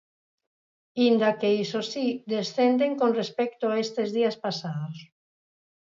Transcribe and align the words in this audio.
Inda 1.09 1.29
que 1.39 1.49
iso 1.63 1.79
si, 1.91 2.07
descenden 2.33 2.91
con 3.01 3.11
respecto 3.21 3.65
a 3.69 3.79
estes 3.85 4.09
días 4.17 4.35
pasados. 4.45 4.97